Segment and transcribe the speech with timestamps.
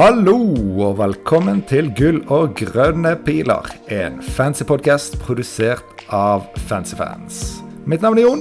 [0.00, 0.32] Hallo
[0.80, 3.66] og velkommen til Gull og grønne piler.
[3.92, 7.58] En fancy podkast produsert av Fancyfans.
[7.84, 8.40] Mitt navn er Jon.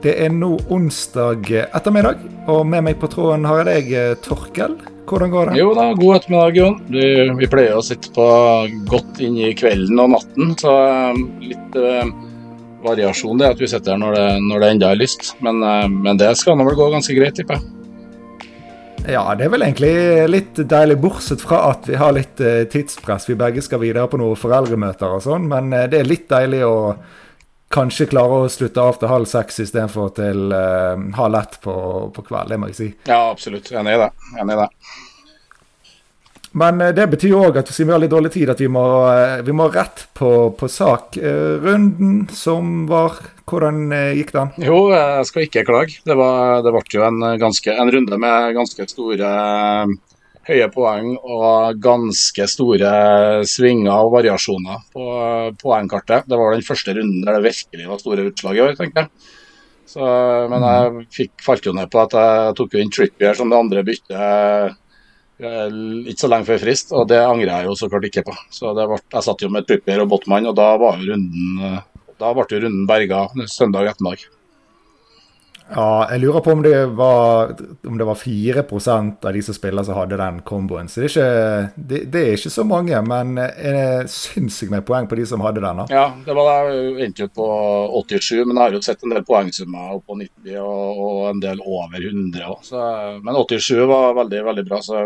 [0.00, 4.80] Det er nå onsdag ettermiddag, og med meg på tråden har jeg deg, eh, Torkel.
[5.04, 5.60] Hvordan går det?
[5.60, 6.80] Jo da, god ettermiddag, Jon.
[6.88, 8.32] Du, vi pleier å sitte på
[8.88, 12.08] godt inn i kvelden og natten, så eh, litt uh,
[12.88, 15.34] variasjon det at vi sitter her når det, når det enda er lyst.
[15.44, 17.74] Men, uh, men det skal nå vel gå ganske greit, tipper jeg.
[19.08, 19.92] Ja, det er vel egentlig
[20.28, 23.28] litt deilig, bortsett fra at vi har litt uh, tidspress.
[23.30, 26.76] Vi begge skal videre på noen foreldremøter og sånn, men det er litt deilig å
[27.72, 31.74] kanskje klare å slutte av til halv seks istedenfor til uh, halv ett på,
[32.14, 32.52] på kveld.
[32.52, 32.88] Det må jeg si.
[33.08, 33.72] Ja, absolutt.
[33.72, 34.10] Enig i det.
[34.40, 34.68] Enig i det.
[36.56, 38.84] Men uh, det betyr òg at siden vi har litt dårlig tid, at vi må,
[39.08, 41.18] uh, vi må rett på, på sak.
[41.18, 43.18] runden som var,
[43.48, 44.52] hvordan gikk den?
[44.64, 46.02] Jo, jeg skal ikke klage.
[46.04, 49.32] Det, var, det ble jo en, ganske, en runde med ganske store
[50.48, 52.92] høye poeng og ganske store
[53.48, 55.08] svinger og variasjoner på
[55.60, 56.28] poengkartet.
[56.28, 59.34] Det var den første runden der det virkelig var store utslag i år, tenker jeg.
[59.88, 60.04] Så,
[60.52, 61.00] men jeg mm.
[61.14, 64.12] fikk, falt jo ned på at jeg tok jo inn Trippier som det andre byttet
[64.12, 64.74] eh,
[65.38, 68.34] ikke så lenge før frist, og det angrer jeg jo så klart ikke på.
[68.50, 71.78] Så ble, Jeg satt jo med Trippier og Botman, og da var jo runden eh,
[72.18, 74.26] da ble jo runden berga søndag ettermiddag.
[75.68, 77.50] Ja, jeg lurer på om det var,
[77.84, 80.88] om det var 4% av de som spiller som hadde den komboen.
[80.88, 85.10] Så det er, ikke, det, det er ikke så mange, men er sinnssykt med poeng
[85.10, 85.82] på de som hadde den.
[85.82, 85.86] da.
[85.92, 87.48] Ja, det var jeg endte ut på
[88.08, 91.44] 87, men jeg har jo sett en del poengsummer opp på 90 og, og en
[91.44, 92.84] del over 100 også.
[93.28, 94.80] Men 87 var veldig, veldig bra.
[94.82, 95.04] så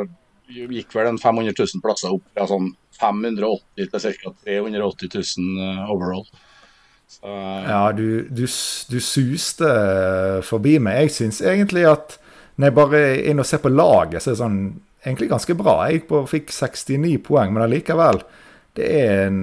[0.53, 4.33] gikk vel en 500 000 plasser opp fra sånn 580 til ca.
[4.47, 6.27] 380 000 overall.
[7.13, 7.29] Så...
[7.69, 9.73] Ja, du, du, du, suste
[10.47, 11.05] forbi meg.
[11.05, 12.17] Jeg syns egentlig at
[12.57, 14.63] når jeg bare er inne og ser på laget, så er det sånn
[15.03, 15.77] egentlig ganske bra.
[15.87, 18.23] Jeg gikk på, fikk 69 poeng, men allikevel.
[18.77, 19.43] Det er en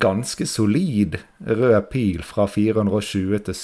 [0.00, 3.58] ganske solid rød pil fra 420 til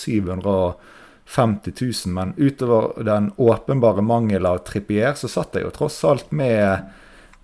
[1.27, 1.75] 750
[2.07, 2.15] 000.
[2.15, 6.91] Men utover den åpenbare mangel av Trippier, så satt jeg jo tross alt med,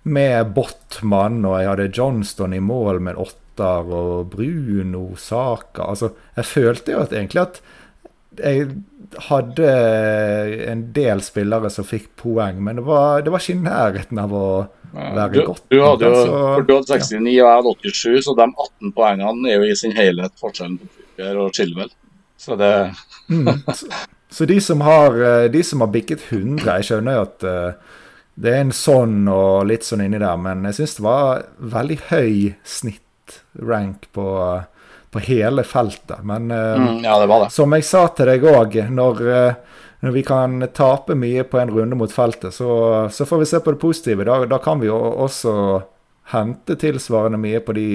[0.03, 6.11] med Botman, og jeg hadde Johnston i mål med åtte Potter og Bruno Saka Altså,
[6.35, 7.61] jeg følte jo at egentlig at
[8.33, 8.69] jeg
[9.29, 9.67] hadde
[10.71, 14.33] en del spillere som fikk poeng, men det var, det var ikke i nærheten av
[14.33, 14.47] å
[14.89, 15.67] være du, godt.
[15.69, 17.43] Du hadde jo for du hadde 69 ja.
[17.43, 20.89] og jeg hadde 87, så de 18 poengene er jo i sin helhet forskjellen på
[20.89, 21.93] Trippier og Chilwell.
[22.43, 22.71] Så det
[23.31, 23.49] mm.
[24.29, 25.15] så, de som har
[25.53, 27.99] de som har bikket 100 Jeg skjønner jo at uh,
[28.33, 31.43] det er en sånn og litt sånn inni der, men jeg syns det var
[31.73, 34.25] veldig høy snitt rank på,
[35.13, 36.23] på hele feltet.
[36.25, 37.51] Men eh, mm, ja, det det.
[37.53, 41.73] som jeg sa til deg òg, når, eh, når, vi kan tape mye på en
[41.75, 42.73] runde mot feltet, så,
[43.13, 44.25] så får vi se på det positive.
[44.27, 45.53] Da, da kan vi jo også
[46.33, 47.89] hente tilsvarende mye på de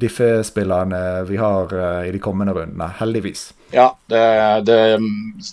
[0.00, 3.50] diffe-spillerne vi har uh, i de kommende rundene, heldigvis.
[3.74, 4.22] Ja, det,
[4.68, 4.80] det,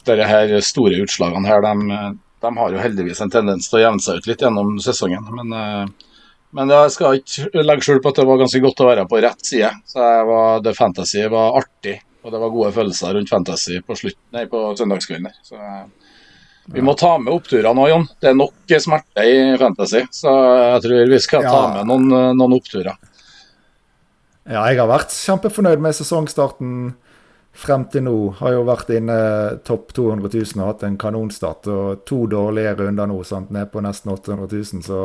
[0.07, 1.99] det her store utslagene her, de,
[2.43, 5.29] de, har jo heldigvis en tendens til å jevne seg ut litt gjennom sesongen.
[5.37, 6.09] Men uh,
[6.53, 9.21] men jeg skal ikke legge skjul på at det var ganske godt å være på
[9.25, 9.71] rett side.
[9.89, 14.19] Så var, det Fantasy var artig, og det var gode følelser rundt Fantasy på, slutt,
[14.35, 15.33] nei, på søndagskvelden.
[15.47, 15.57] Så
[16.71, 18.05] vi må ta med oppturene nå, Jon.
[18.21, 20.31] Det er nok smerte i Fantasy, så
[20.75, 22.95] jeg tror vi skal ta med noen, noen oppturer.
[24.43, 26.93] Ja, jeg har vært kjempefornøyd med sesongstarten
[27.53, 28.15] frem til nå.
[28.39, 29.17] Har jo vært inne
[29.67, 31.69] topp 200 000 og hatt en kanonstart.
[31.71, 33.53] Og to dårlige runder nå, sant?
[33.53, 34.83] ned på nesten 800 000.
[34.87, 35.03] Så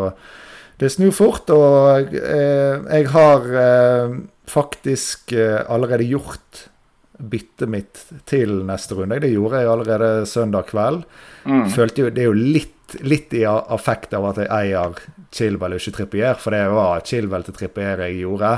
[0.78, 6.68] det snur fort, og eh, jeg har eh, faktisk eh, allerede gjort
[7.18, 9.20] byttet mitt til neste runde.
[9.22, 11.04] Det gjorde jeg allerede søndag kveld.
[11.44, 11.64] Mm.
[11.74, 15.00] Følte jo, Det er jo litt, litt i affekt av at jeg eier
[15.34, 18.52] Chilwell og ikke Trippier, for det var Chilwell til Trippier jeg gjorde.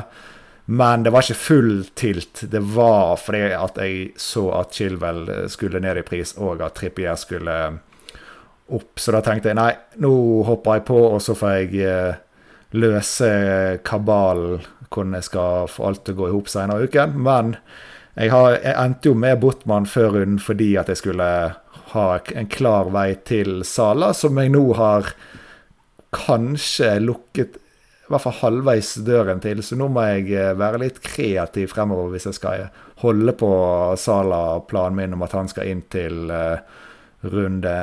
[0.70, 2.44] Men det var ikke full tilt.
[2.52, 7.18] Det var fordi at jeg så at Chilwell skulle ned i pris, og at Trippier
[7.18, 7.56] skulle
[8.70, 9.00] opp.
[9.00, 9.72] Så da tenkte jeg nei,
[10.04, 10.12] nå
[10.46, 12.20] hopper jeg på, og så får jeg eh,
[12.78, 13.30] løse
[13.86, 17.16] kabalen hvordan jeg skal få alt til å gå i hop senere i uken.
[17.22, 17.54] Men
[18.14, 21.30] jeg, har, jeg, endte jo med Botman før runden fordi at jeg skulle
[21.92, 25.12] ha en klar vei til Sala, som jeg nå har
[26.14, 27.58] kanskje lukket
[28.10, 32.10] i hvert fall halvveis døren til, så nå må jeg eh, være litt kreativ fremover
[32.10, 32.64] hvis jeg skal
[33.04, 33.50] holde på
[34.02, 36.58] Sala-planen min om at han skal inn til uh,
[37.30, 37.74] runde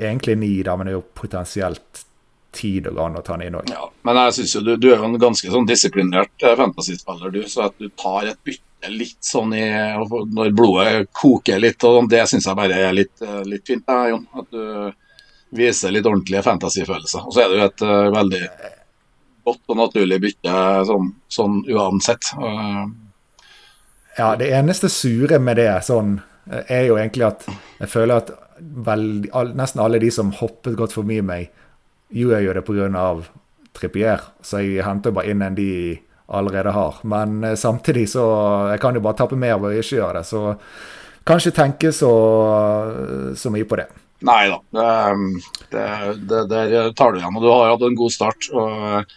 [0.00, 2.06] egentlig ni, da, men det er jo potensielt
[2.54, 3.68] tid og an å ta han inn òg.
[3.70, 7.34] Ja, men jeg syns jo du, du, er jo en ganske sånn disiplinert eh, fantasyspiller,
[7.34, 7.42] du.
[7.50, 9.64] Så at du tar et bytte litt sånn i
[10.06, 13.84] Når blodet koker litt, og sånn, det syns jeg bare er litt, eh, litt fint,
[13.86, 14.26] da, Jon.
[14.38, 14.64] At du,
[15.50, 17.24] viser litt ordentlige fantasyfølelser.
[17.24, 18.42] Og så er det jo et uh, veldig
[19.48, 20.56] godt og naturlig bytte
[20.88, 22.32] sånn, sånn uansett.
[22.36, 22.88] Uh,
[24.18, 27.46] ja, det eneste sure med det sånn, er jo egentlig at
[27.78, 31.52] jeg føler at veld, all, nesten alle de som hoppet godt forbi meg,
[32.12, 33.08] gjør jo det pga.
[33.78, 34.22] Trippier.
[34.42, 35.70] Så jeg henter bare inn en de
[36.28, 36.98] allerede har.
[37.08, 38.24] Men eh, samtidig så
[38.72, 40.26] Jeg kan jo bare tappe mer ved å ikke gjøre det.
[40.28, 40.42] Så
[41.28, 42.12] kanskje tenke så,
[43.36, 43.88] så mye på det.
[44.26, 44.58] Nei da,
[45.70, 45.86] det,
[46.26, 47.36] det, der tar du igjen.
[47.38, 48.50] Og du har hatt en god start.
[48.52, 49.08] og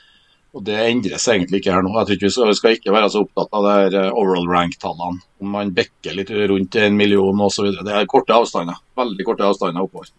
[0.52, 1.94] og Det endres egentlig ikke her nå.
[1.96, 4.18] Jeg tror ikke Vi skal, vi skal ikke være så opptatt av det her eh,
[4.20, 5.24] overall rank-tallene.
[5.40, 7.70] Om man bekker litt rundt en million osv.
[7.78, 8.82] Det er korte avstander.
[9.00, 10.12] Veldig korte avstander oppover.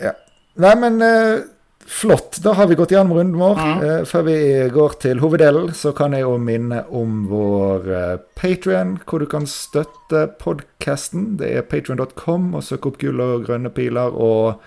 [0.00, 0.14] Ja.
[0.60, 1.44] Nei, men uh,
[1.90, 2.38] flott.
[2.42, 3.58] Da har vi gått gjennom runden vår.
[3.58, 3.82] Mm.
[3.84, 4.36] Eh, før vi
[4.72, 9.48] går til hoveddelen, så kan jeg jo minne om vår eh, Patrion, hvor du kan
[9.50, 11.34] støtte podkasten.
[11.40, 14.14] Det er patrion.com, og søk opp gull og grønne piler.
[14.14, 14.62] og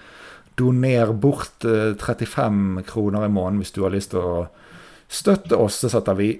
[0.56, 4.48] doner bort 35 eh, kroner i måneden hvis du har lyst til å
[5.10, 5.81] støtte oss.
[5.81, 6.34] Det setter vi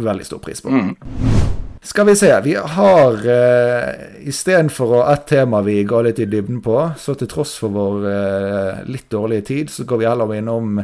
[0.00, 0.72] veldig stor pris på.
[0.72, 1.59] Mm.
[1.82, 2.40] Skal vi se.
[2.44, 7.54] Vi har uh, istedenfor ett tema vi ga litt i dybden på, så til tross
[7.62, 10.82] for vår uh, litt dårlige tid, så går vi heller innom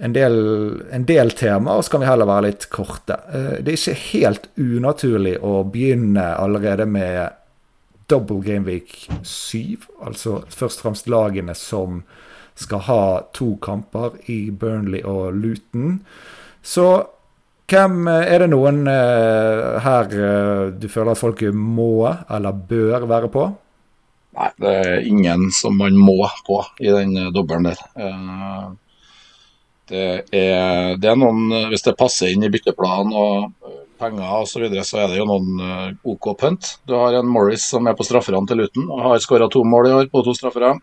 [0.00, 0.36] en del,
[0.92, 3.16] en del tema, og så kan vi heller være litt korte.
[3.32, 7.38] Uh, det er ikke helt unaturlig å begynne allerede med
[8.12, 9.88] double game week 7.
[10.04, 12.02] Altså først og fremst lagene som
[12.60, 13.02] skal ha
[13.32, 16.02] to kamper i Burnley og Luton.
[16.60, 16.90] Så
[17.70, 23.30] hvem er det noen uh, her uh, du føler at folk må eller bør være
[23.32, 23.48] på?
[24.38, 27.80] Nei, det er ingen som man må på i den dobbelen der.
[29.90, 34.60] Det, er, det er noen Hvis det passer inn i bytteplanen og penger osv., så,
[34.62, 36.70] videre, så er det jo noen OK punt.
[36.86, 39.90] Du har en Morris som er på strafferne til Luton og har skåra to mål
[39.90, 40.78] i år på to straffer.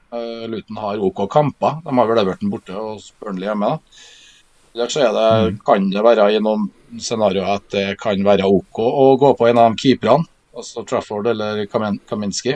[0.52, 1.80] Luton har OK kamper.
[1.88, 3.78] De har vel Everton borte og Burnley hjemme.
[4.78, 5.60] Ellers så det, mm.
[5.66, 6.68] kan det være i noen
[7.02, 10.28] scenarioer at det kan være OK å gå på en av de keeperne,
[10.58, 12.54] altså Trafford eller Kaminski.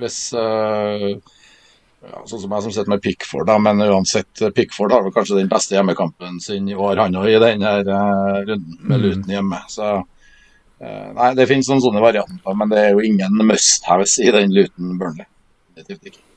[0.00, 5.04] Hvis uh, ja, sånn som jeg som sitter med Pickford, da, men uansett, Pickford har
[5.04, 8.94] vel kanskje den beste hjemmekampen sin i år, han òg, i denne uh, runden med
[8.94, 9.04] mm.
[9.04, 9.60] Luton hjemme.
[9.74, 14.30] Så uh, Nei, det finnes noen sånne varianter, men det er jo ingen must-haves i
[14.38, 15.26] den Luton Burnley.
[15.74, 16.29] Definitivt ikke.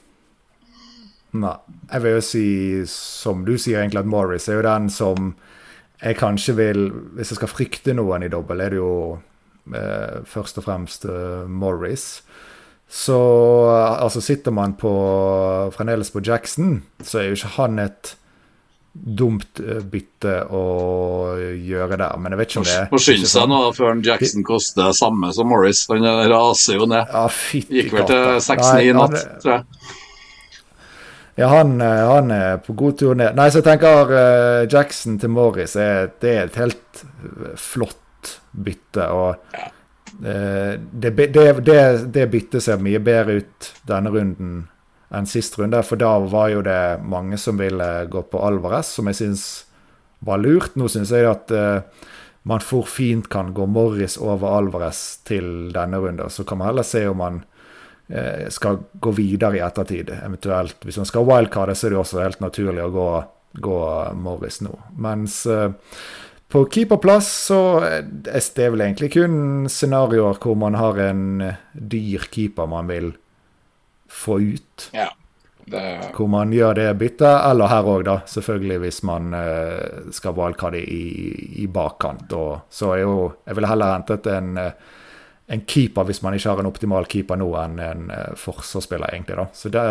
[1.34, 1.56] Nei.
[1.90, 2.48] Jeg vil jo si,
[2.90, 5.34] som du sier, egentlig at Morris er jo den som
[6.04, 6.82] jeg kanskje vil
[7.16, 8.94] Hvis jeg skal frykte noen i dobbel, er det jo
[9.74, 11.08] eh, først og fremst
[11.48, 12.08] Morris.
[12.94, 13.18] Så
[13.74, 14.92] altså sitter man på
[15.74, 18.12] fremdeles på Jackson, så er jo ikke han et
[18.94, 20.64] dumt eh, bytte å
[21.58, 22.20] gjøre der.
[22.22, 25.50] Men jeg vet ikke om det er skynde seg nå før Jackson koster samme som
[25.50, 25.88] Morris.
[25.90, 27.10] Han raser jo ned.
[27.10, 27.26] Ja,
[27.64, 30.00] Gikk vel til 6-9 i natt, tror jeg.
[31.36, 33.34] Ja, han, eh, han, er på god tur ned.
[33.38, 37.06] Nei, så jeg tenker uh, Jackson til Morris er, det er et helt
[37.58, 39.08] flott bytte.
[39.10, 39.56] Og.
[40.22, 41.80] Eh, det, det, det,
[42.14, 44.54] det byttet ser mye bedre ut denne runden
[45.13, 45.82] enn sist runde.
[45.86, 49.48] For da var jo det mange som ville gå på Alvarez, som jeg syns
[50.24, 50.78] var lurt.
[50.78, 51.82] Nå syns jeg at uh,
[52.46, 56.30] man for fint kan gå Morris over Alvarez til denne runden.
[56.30, 57.52] Så kan man heller se om man uh,
[58.53, 60.12] skal gå videre i ettertid.
[60.20, 63.08] Eventuelt hvis man skal wildcarde, så er det også helt naturlig å gå,
[63.65, 63.79] gå
[64.22, 64.74] Morris nå.
[65.01, 65.72] Mens uh,
[66.53, 72.27] på keeperplass så er det vel egentlig kun scenarioer hvor man har en eh, dyr
[72.29, 73.10] keeper man vil
[74.13, 74.89] få ut.
[74.93, 75.08] Ja,
[75.65, 76.12] det...
[76.15, 78.17] Hvor man gjør det byttet, eller her òg, da.
[78.29, 79.34] Selvfølgelig hvis man
[80.13, 81.03] skal wildcarde i,
[81.63, 82.34] i bakkant.
[82.36, 83.15] Og så er jo
[83.46, 85.00] Jeg ville heller hentet en, eh,
[85.52, 89.38] en keeper hvis man ikke har en optimal keeper nå, enn en uh, forsvarsspiller, egentlig.
[89.40, 89.48] da.
[89.56, 89.84] Så det,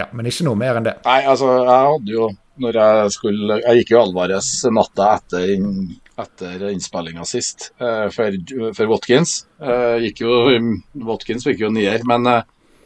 [0.00, 0.98] ja, Men ikke noe mer enn det.
[1.06, 5.52] Nei, altså, jeg hadde jo når jeg skulle Jeg gikk jo Alvarez natta etter
[6.18, 8.34] etter innspillinga sist uh, for,
[8.74, 9.44] for, Watkins.
[9.62, 10.32] Uh, gikk jo,
[11.06, 12.26] Watkins fikk jo nier, men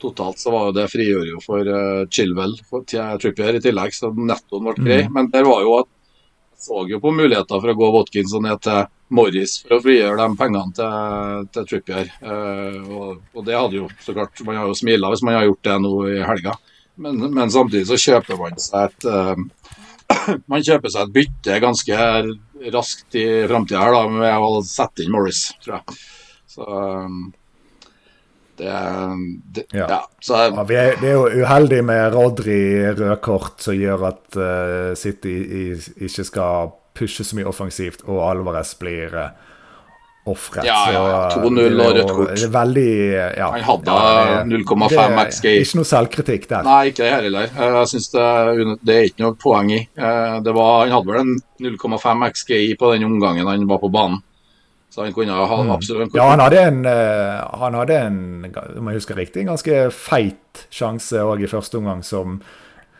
[0.02, 1.71] totalt så var jo det frigjorde jo for
[2.12, 5.00] Chilwell for, Trippier i tillegg, så nettoen ble grei.
[5.07, 5.17] Mm.
[5.17, 8.45] Men der var jo at jeg så jo på muligheter for å gå Watkins og
[8.45, 12.12] ned til Morris for å frigjøre de pengene til, til Trippier.
[12.23, 15.69] Og, og, det hadde jo så klart Man har jo smila hvis man har gjort
[15.69, 16.54] det nå i helga,
[17.02, 19.09] men, men samtidig så kjøper man seg et
[20.50, 22.09] man kjøper seg et bytte ganske
[22.73, 25.97] raskt i framtida her da, med å sette inn Morris, tror jeg.
[26.52, 27.33] Så um,
[28.61, 28.73] det,
[29.57, 29.87] det ja.
[29.88, 32.61] ja, så, ja er, vi, er jo uheldig med Rodri
[32.92, 35.64] rødkort som gjør at uh, City i,
[36.07, 39.30] ikke skal pushe så mye offensivt, og Alvarez blir uh,
[40.25, 40.64] ofret.
[40.64, 41.20] Ja, ja, ja.
[41.34, 42.42] 2-0 er og rødt kort.
[42.54, 42.90] veldig
[43.38, 45.46] ja, Han hadde ja, 0,5 det er XG.
[45.64, 46.66] Ikke noe selvkritikk der.
[46.68, 47.49] Nei, ikke det her heller.
[47.50, 48.26] Eh, Jeg synes det,
[48.87, 49.80] det er ikke noe poeng i.
[49.99, 51.32] Eh, Det var, han hadde vel en
[51.66, 54.22] 0,5 XGI på den omgangen han var på banen.
[54.92, 56.18] Så han kunne ha absolutt Mm.
[56.20, 58.18] Ja, han hadde en, eh, han hadde en
[58.78, 62.42] om jeg husker riktig, en ganske feit sjanse òg i første omgang, som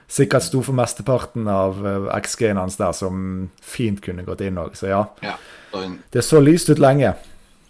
[0.09, 4.75] sikkert sto for mesteparten av eh, XG-en hans der, som fint kunne gått inn òg.
[4.79, 5.37] Så ja, Ja,
[5.75, 7.15] han- det så lyst ut lenge.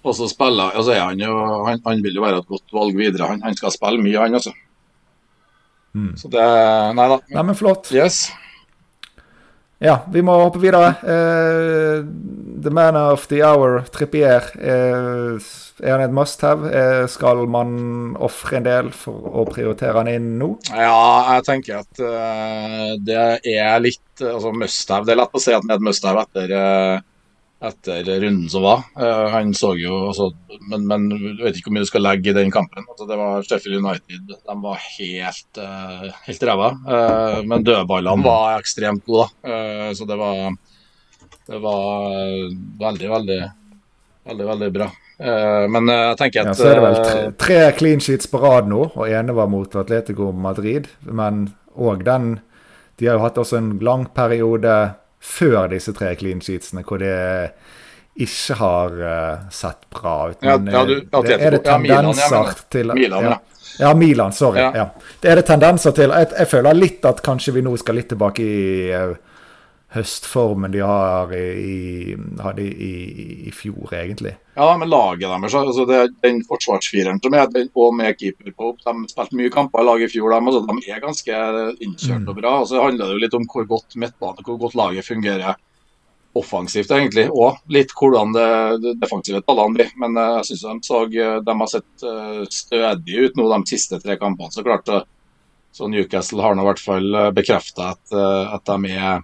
[0.04, 3.28] Og så spiller altså han jo han, han vil jo være et godt valg videre.
[3.28, 4.52] Han, han skal spille mye, han altså.
[5.94, 6.16] Mm.
[6.16, 6.42] Så det
[6.96, 7.18] Nei da.
[7.30, 7.92] Nei, men flott.
[7.92, 8.30] Yes.
[9.82, 10.92] Ja, vi må hoppe videre.
[11.02, 12.04] Uh,
[12.62, 14.46] the man of the hour, Trippier.
[14.54, 15.42] Uh,
[15.82, 16.68] er han et must have?
[16.70, 17.72] Uh, skal man
[18.22, 20.52] ofre en del for å prioritere han inn nå?
[20.70, 23.24] Ja, jeg tenker at eh, det
[23.56, 25.08] er litt eh, altså must have.
[25.08, 27.02] Det er lett å si at han er et must have etter, eh,
[27.62, 28.82] etter runden som var.
[28.98, 30.28] Eh, han så jo også,
[30.70, 32.86] men, men jeg vet ikke hvor mye du skal legge i den kampen.
[32.88, 34.34] Altså, det var Sheffield United.
[34.34, 36.72] De var helt, uh, helt ræva.
[36.96, 39.54] Eh, men dødballene var ekstremt gode, da.
[39.54, 40.52] Eh, så det var
[41.46, 42.50] Det var eh,
[42.80, 43.40] veldig, veldig,
[44.30, 44.90] veldig, veldig bra.
[45.22, 48.02] Eh, men eh, jeg tenker Ja, at så er det vel eh, tre, tre clean
[48.02, 50.88] sheets på rad nå, og ene var mot Atletico Madrid.
[51.06, 52.40] Men òg den
[53.00, 54.72] De har jo hatt også en lang periode
[55.22, 57.14] før disse tre clean sheetsene hvor det
[58.22, 60.42] ikke har uh, sett bra ut.
[60.44, 63.30] Men ja, du- eh, det, er det Ja, Milan, ja, tendenser til Milan, ja.
[63.30, 63.38] ja.
[63.78, 64.32] Ja, Milan.
[64.36, 64.58] Sorry.
[64.60, 64.72] Ja.
[64.76, 64.88] Ja.
[65.22, 66.10] Det er det tendenser til.
[66.12, 69.14] Jeg, jeg føler litt at kanskje vi nå skal litt tilbake i eh,
[69.92, 74.34] høstformen de har i, hadde i, i, i fjor, egentlig.
[74.56, 78.70] Ja, men laget deres, altså det, den forsvarsfireren som er, den, og med keeper på
[78.72, 80.32] opp, de spilte mye kamper i laget i fjor.
[80.32, 81.42] De, altså, de er ganske
[81.84, 82.54] innkjørt og bra.
[82.62, 85.60] og Så handler det jo litt om hvor godt midtbane, hvor godt laget fungerer
[86.40, 87.26] offensivt, egentlig.
[87.28, 88.50] Og litt hvordan det,
[88.84, 89.90] det defensive tallene blir.
[90.00, 93.60] Men uh, jeg syns de, så, eh, de har sett uh, stødige ut nå de
[93.68, 94.52] siste tre kampene.
[94.54, 95.04] Så klart, uh,
[95.72, 99.22] så Newcastle har nå i hvert fall bekrefta at, eh, at de er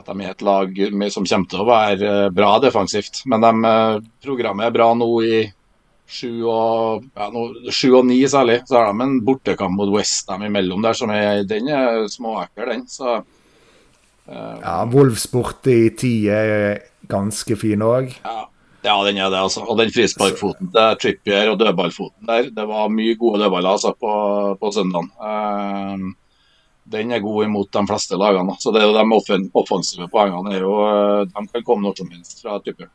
[0.00, 3.22] at de er et lag som kommer til å være eh, bra defensivt.
[3.30, 5.40] Men de, eh, programmet er bra nå i
[6.10, 8.60] sju og, ja, og ni særlig.
[8.68, 12.86] Så har de en bortekamp mot Westham imellom der, som er, den er småekkel, den.
[12.90, 16.80] Så uh, Ja, Wolfsport i ti er
[17.10, 18.10] ganske fin òg.
[18.24, 18.40] ja,
[18.82, 19.62] ja, den er det, altså.
[19.68, 24.12] Og den frisparkfoten til Trippier og dødballfoten der, det var mye gode dødballer altså, på,
[24.60, 25.12] på søndagen.
[25.20, 26.10] Eh,
[26.90, 28.56] den er god imot de fleste lagene.
[28.58, 31.96] Så det er jo de offen- offensive poengene er jo, eh, de kan komme når
[32.00, 32.90] som helst fra Trippier.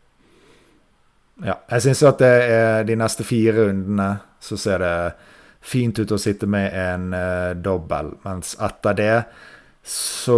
[1.43, 4.09] Ja, jeg syns at det er de neste fire rundene
[4.39, 4.93] så ser det
[5.65, 9.15] fint ut å sitte med en uh, dobbel, mens etter det
[9.85, 10.37] så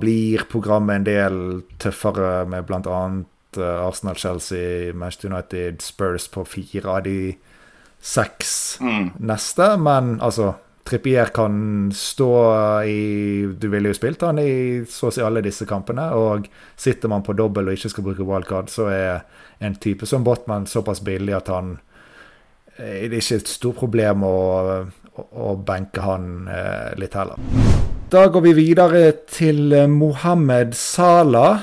[0.00, 1.36] blir programmet en del
[1.80, 3.02] tøffere med bl.a.
[3.52, 7.36] Uh, Arsenal, Chelsea, Manchester United, Spurs på fire av de
[8.00, 9.10] seks Mm.
[9.20, 9.76] neste.
[9.78, 12.32] Men altså, Trippier kan stå
[12.82, 16.08] i Du ville jo spilt han i så å si alle disse kampene.
[16.18, 19.22] Og sitter man på dobbel og ikke skal bruke wildcard, så er
[19.62, 21.76] en type som Botman såpass billig at han
[22.76, 24.38] eh, Det er ikke et stort problem å,
[25.14, 27.38] å, å benke han eh, litt heller.
[28.12, 31.62] Da går vi videre til eh, Mohammed Salah.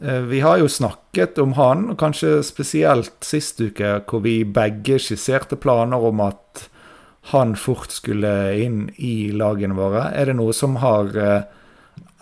[0.00, 6.00] Vi har jo snakket om han, kanskje spesielt sist uke, hvor vi begge skisserte planer
[6.08, 6.69] om at
[7.22, 10.08] han fort skulle inn i lagene våre.
[10.16, 11.42] Er det noe som har eh,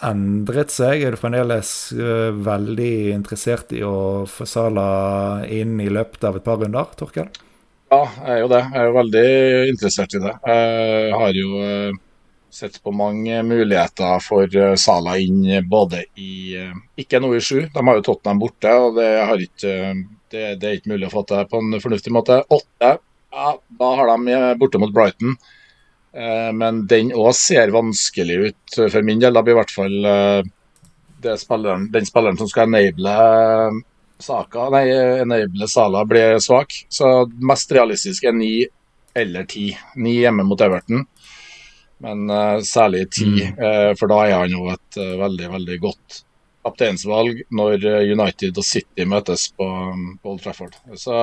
[0.09, 1.05] endret seg?
[1.05, 4.89] Er du fremdeles eh, veldig interessert i å få Sala
[5.47, 7.31] inn i løpet av et par runder, Torkel?
[7.89, 8.63] Ja, jeg er jo det.
[8.67, 9.25] Jeg er jo veldig
[9.71, 10.35] interessert i det.
[10.51, 12.05] Jeg har jo eh,
[12.59, 16.57] sett på mange muligheter for Sala inn både i
[16.99, 19.09] Ikke nå i sju, de har jo Tottenham borte, og det,
[19.47, 19.75] ikke,
[20.33, 22.41] det, det er ikke mulig å få til på en fornuftig måte.
[22.49, 22.97] Åtte,
[23.33, 25.37] ja, da har de eh, borte mot Brighton.
[26.13, 29.35] Eh, Men den òg ser vanskelig ut for min del.
[29.37, 33.79] Da blir i hvert fall eh, spilleren, den spilleren som skal enable eh,
[34.19, 34.89] Saka, nei,
[35.23, 36.73] enable Sala blir svak.
[36.91, 38.53] Så mest realistisk er ni
[39.15, 39.69] eller ti.
[39.97, 41.05] Ni hjemme mot Everton,
[42.03, 46.19] men eh, særlig ti, eh, for da er han jo et eh, veldig, veldig godt
[46.67, 49.69] kapteinsvalg når eh, United og City møtes på,
[50.23, 50.75] på Old Trafford.
[50.99, 51.15] Så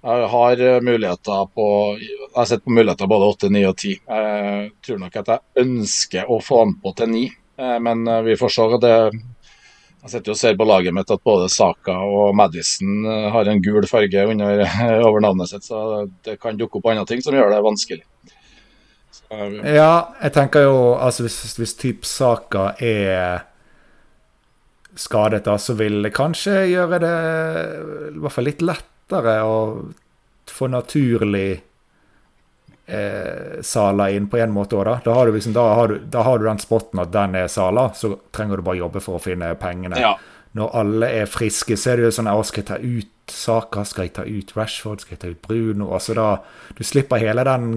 [0.00, 1.66] jeg har eh, muligheter på
[2.00, 3.90] Jeg har sett på muligheter både 8, 9 og 10.
[4.08, 7.24] Jeg tror nok at jeg ønsker å få han på til 9,
[7.60, 8.66] eh, men eh, vi får se.
[8.80, 8.94] Det,
[10.00, 13.04] jeg sitter og ser på laget mitt at både Saka og Madison
[13.34, 14.62] har en gul farge under,
[15.08, 18.06] over navnet sitt, så det kan dukke opp andre ting som gjør det vanskelig.
[19.12, 19.74] Så, ja.
[19.74, 19.92] Ja,
[20.22, 23.42] jeg tenker jo altså Hvis, hvis type Saka er
[24.96, 27.12] skadet, da, så vil det kanskje gjøre det
[28.14, 29.90] i hvert fall litt lett lettere å
[30.50, 31.62] få naturlig
[32.86, 34.98] eh, Sala inn på en måte òg, da.
[35.04, 37.48] Da har, du liksom, da, har du, da har du den spotten at den er
[37.48, 40.00] Sala, så trenger du bare jobbe for å finne pengene.
[40.00, 40.16] Ja.
[40.58, 43.84] Når alle er friske, så er det jo sånn Å, skal jeg ta ut Saka,
[43.86, 45.92] skal jeg ta ut Rashford, skal jeg ta ut Bruno?
[45.94, 46.40] Altså da,
[46.74, 47.68] Du slipper hele den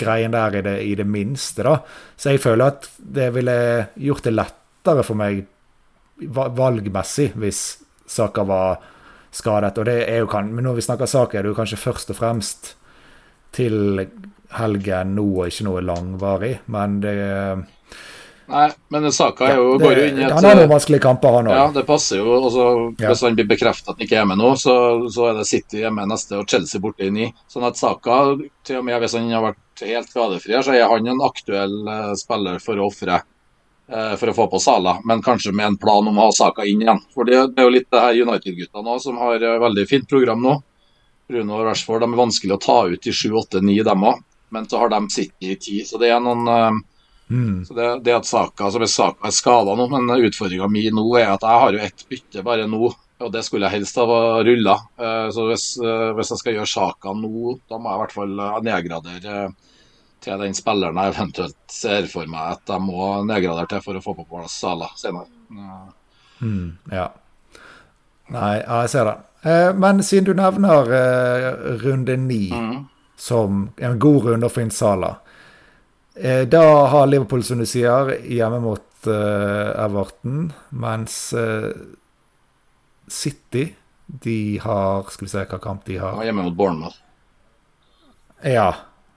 [0.00, 1.74] greien der i det, i det minste, da.
[2.16, 3.56] Så jeg føler at det ville
[4.00, 5.44] gjort det lettere for meg
[6.24, 7.60] valgmessig hvis
[8.08, 8.80] Saka var
[9.32, 9.78] skadet.
[9.78, 12.10] Og det er jo kan, Men når vi snakker Saka, er det jo kanskje først
[12.10, 12.74] og fremst
[13.56, 14.06] til
[14.58, 16.58] helgen nå, og ikke noe langvarig.
[16.70, 17.18] Men det
[18.50, 21.48] Nei, men Saka det, går jo inn i et Han har noen vanskelige kamper, han
[21.50, 21.54] òg.
[21.54, 22.32] Ja, det passer jo.
[22.48, 22.64] Også,
[22.98, 23.12] Ja.
[23.12, 24.74] Hvis han blir bekreftet at han ikke er med nå, så,
[25.14, 27.28] så er det City hjemme neste og Chelsea borte i ni.
[27.50, 28.16] Sånn at Saka,
[28.66, 32.10] til og med hvis han har vært helt skadefri, så er han en aktuell eh,
[32.18, 33.20] spiller for å ofre
[34.20, 36.82] for å få på Sala, men kanskje med en plan om å ha Saka inn
[36.84, 37.00] igjen.
[37.14, 40.42] For Det, er jo litt det her United-gutta nå som har eh, veldig fint program
[40.44, 40.56] nå.
[41.30, 44.22] Bruno og Rashford de er vanskelig å ta ut i 7, 8, 9, dem òg.
[44.50, 45.84] Men så har de City i 10.
[45.86, 46.80] Så det er noen eh,
[47.30, 47.60] Mm.
[47.62, 51.04] så det, det at Saka, altså hvis Saka er skada nå, men utfordringa mi nå
[51.14, 52.88] er at jeg har jo ett bytte bare nå,
[53.22, 54.06] og det skulle jeg helst ha
[54.42, 54.74] rulla.
[55.30, 58.34] Så hvis, eh, hvis jeg skal gjøre Saka nå, da må jeg i hvert fall
[58.34, 59.69] eh, nedgradere eh,
[60.20, 64.02] til den spilleren jeg eventuelt ser for meg at jeg må nedgradere til for å
[64.04, 65.26] få på plass Sala senere.
[66.40, 67.08] Mm, ja.
[68.30, 69.16] Nei, ja, jeg ser det.
[69.50, 71.48] Eh, men siden du nevner eh,
[71.82, 72.86] runde ni Mm.
[73.16, 75.14] som en god runde for Insala,
[76.16, 81.72] eh, da har Liverpool, som du sier, hjemme mot eh, Everton, mens eh,
[83.08, 83.74] City
[84.06, 86.16] de har Skal vi se hva kamp de har.
[86.24, 86.96] hjemme mot Bournemouth.
[88.44, 88.72] Ja.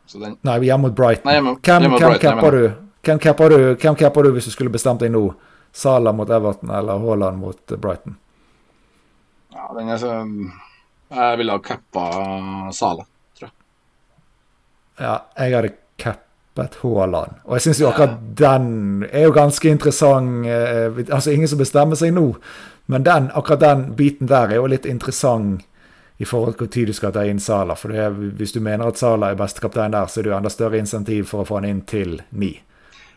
[0.05, 1.25] Så den, Nei, vi hjemme mot Brighton.
[1.25, 2.73] Nei, hjemme- hvem, hjemme hvem, Brighton, capper du?
[3.03, 3.75] hvem capper du?
[3.75, 5.23] Hvem capper du hvis du skulle bestemt deg nå?
[5.73, 8.17] Salah mot Everton eller Haaland mot eh, Brighton?
[9.53, 10.11] ja, den er så
[11.13, 12.03] Jeg ville ha cappa
[12.73, 13.05] Salah,
[13.37, 13.53] tror jeg.
[14.99, 17.39] Ja, jeg hadde cappet Haaland.
[17.45, 20.45] Og jeg syns jo akkurat den er jo ganske interessant.
[20.45, 22.35] eh, altså ingen som bestemmer seg nå,
[22.87, 25.63] men den, akkurat den biten der er jo litt interessant
[26.23, 27.75] i forhold til hvor tid du skal ta inn Sala.
[27.79, 30.31] For det er, hvis du mener at Sala er beste kaptein der, så er det
[30.33, 32.55] jo enda større insentiv for å få han inn til ni.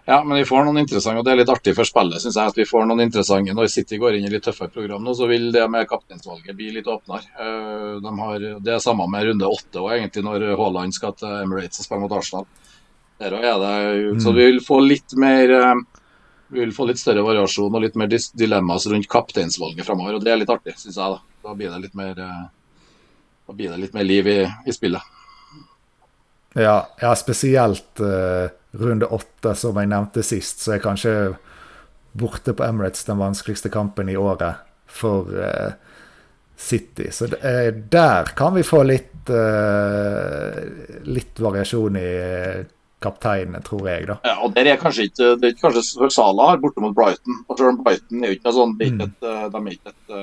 [0.06, 2.52] Ja, men vi får noen interessante, og det er litt artig for spillet, synes jeg,
[2.52, 3.54] at vi får noen interessante.
[3.58, 6.68] Når City går inn i litt tøffere program nå, så vil det med kapteinsvalget bli
[6.76, 7.26] litt åpnere.
[7.42, 11.40] Eh, De har, det er samme med runde åtte òg, egentlig, når Haaland skal til
[11.40, 12.46] Emirates og spille mot Arsenal.
[13.18, 15.74] Der er det, Så vi vil få litt mer eh,
[16.54, 20.30] vi vil få litt større variasjon og litt mer dilemmaer rundt kapteinsvalget framover, og det
[20.32, 21.16] er litt artig, syns jeg.
[21.16, 22.14] Da Da blir det litt mer,
[23.48, 25.14] eh, bidra litt mer liv i, i spillet.
[26.56, 31.12] Ja, ja spesielt uh, runde åtte, som jeg nevnte sist, så er kanskje
[32.16, 35.74] borte på Emirates den vanskeligste kampen i året for uh,
[36.56, 37.10] City.
[37.12, 39.12] Så eh, der kan vi få litt
[41.02, 42.10] litt variasjon i
[43.02, 44.14] kapteinene, tror jeg, da.
[44.22, 45.82] Ja, og der er kanskje ikke det er kanskje
[46.14, 47.40] Sala har borte mot Brighton.
[47.50, 49.74] Og selv om Brighton er jo ikke noe sånn, de er ikke et, de er
[49.74, 50.14] ikke et,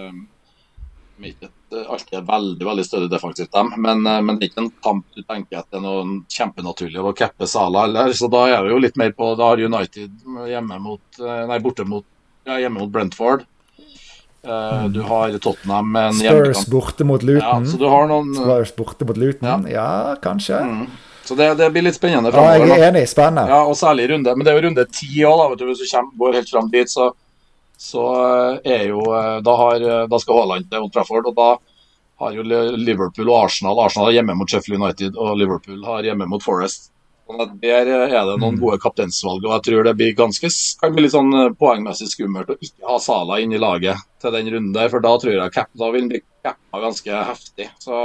[1.24, 3.72] er ikke eh, alltid et veldig veldig stødig defensivt, dem.
[3.86, 7.02] Men, eh, men det er ikke en kamp du tenker at det er noe kjempenaturlig
[7.04, 8.14] å cappe Sala heller.
[8.18, 10.12] Så da er det jo litt mer på Da har United
[10.52, 12.06] hjemme mot eh, Nei, borte mot
[12.44, 13.46] ja, hjemme mot Brentford.
[14.92, 17.68] Du har Tottenham med en Spurs borte mot Ja, Luton.
[17.72, 19.64] så du har noen Spurs borte mot Luton.
[19.72, 20.60] Ja, kanskje.
[20.60, 20.88] mm.
[21.24, 23.06] Så det, det blir litt spennende Ja, jeg er enig.
[23.08, 23.46] Spennende.
[23.48, 24.34] Ja, og særlig runde.
[24.36, 25.46] Men det er jo runde ti òg, da.
[25.54, 27.14] Vet du, hvis du kommer, går helt fram dit, så,
[27.78, 28.06] så
[28.64, 31.50] eh, er jo eh, Da, har, eh, da skal Haaland til Old Trafford, og da
[32.24, 36.30] har jo Liverpool og Arsenal Arsenal har hjemme mot Sheffield United, og Liverpool har hjemme
[36.30, 36.92] mot Forest.
[37.64, 41.16] Der er det noen gode kapteinsvalg, og jeg tror det blir ganske, kan bli litt
[41.16, 45.04] sånn poengmessig skummelt å ikke ha Sala inn i laget til den runden der, for
[45.04, 47.70] da tror jeg da vil han bli cappa ganske heftig.
[47.82, 47.96] Så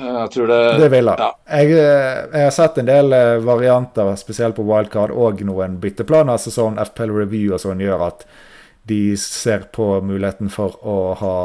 [0.00, 1.18] jeg tror det Det vil jeg.
[1.18, 1.30] Ja.
[1.58, 1.70] jeg.
[1.72, 6.36] eh, Jeg har sett en del eh, varianter, spesielt på wildcard, og noen bytteplaner.
[6.42, 8.26] Så sånn FPL Review og sånn gjør at
[8.86, 11.36] de ser på muligheten for å ha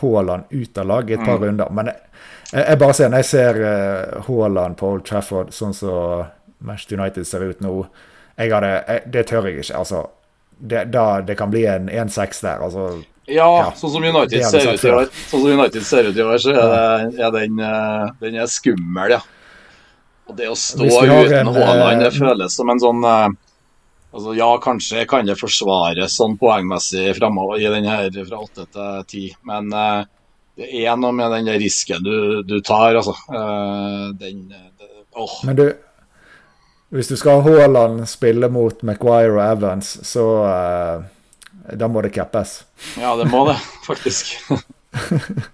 [0.00, 1.70] Haaland ut av laget i et par runder.
[1.72, 6.26] Men jeg, jeg bare ser, når jeg ser eh, Haaland på Old Trafford sånn som
[6.58, 7.86] Manchester United ser ut nå
[8.38, 9.78] jeg hadde, jeg, Det tør jeg ikke.
[9.78, 10.02] altså.
[10.58, 12.60] Det, da, det kan bli en 1-6 der.
[12.66, 12.88] altså
[13.28, 16.24] Ja, sånn som United det ser ut i år, sånn som United ser ut i
[16.24, 19.20] år, så er, det, er den, eh, den er skummel, ja.
[20.28, 23.26] Og det å stå uten Haaland, det eh, føles som en sånn eh,
[24.08, 29.02] altså Ja, kanskje kan det forsvares sånn poengmessig framover i den her fra åtte til
[29.10, 33.14] ti, men det er noe med den risken du, du tar, altså.
[34.18, 35.36] Den det, åh.
[35.44, 35.66] Men du,
[36.88, 41.02] hvis du skal ha Haaland spille mot Maguire og Evans, så eh,
[41.76, 42.62] da må det cappes.
[43.00, 43.56] Ja, det må det,
[43.88, 44.36] faktisk.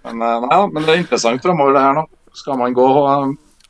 [0.03, 2.05] men, ja, men det er interessant framover, det her nå.
[2.35, 2.87] Skal man gå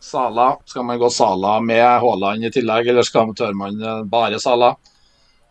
[0.02, 4.40] Sala, skal man gå Sala med Haaland i tillegg, eller skal man, tør man bare
[4.42, 4.76] Sala?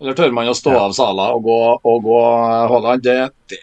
[0.03, 2.23] Eller tør man å stå av Sala og gå, og gå
[2.71, 3.03] Haaland?
[3.07, 3.19] Det,
[3.51, 3.61] det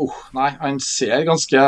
[0.00, 1.64] oh, Nei, han ser ganske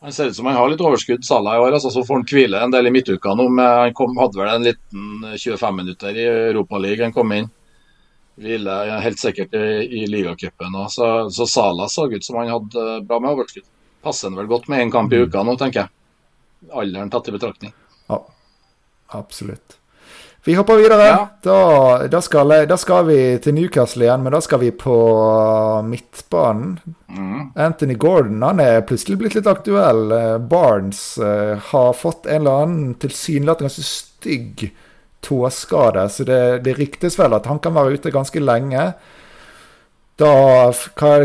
[0.00, 1.74] han ser ut som han har litt overskudd, Salah i år.
[1.76, 3.48] altså Så får han hvile en del i midtuka nå.
[3.52, 7.50] Med, han kom, hadde vel en liten 25 minutter i Europaligaen han kom inn.
[8.40, 9.66] Hvile helt sikkert i,
[10.00, 10.78] i ligacupen.
[10.88, 13.66] Så, så Salah så ut som han hadde bra med overskudd.
[14.02, 15.92] Passer han vel godt med én kamp i uka nå, tenker jeg.
[16.72, 17.74] Alderen tatt i betraktning.
[18.08, 18.22] Ja,
[19.20, 19.76] absolutt.
[20.44, 21.06] Vi hopper videre.
[21.06, 21.28] Ja.
[21.42, 24.96] Da, da, skal, da, skal, vi til Newcastle igjen, men da skal vi på
[25.84, 26.78] midtbanen.
[27.12, 27.50] Mm.
[27.60, 30.06] Anthony Gordon han er plutselig blitt litt aktuell.
[30.16, 34.70] Eh, Barnes uh, har fått en eller annen tilsynelatende ganske stygg
[35.20, 38.92] tåskade, så det, det, ryktes vel at han kan være ute ganske lenge.
[40.20, 40.32] Da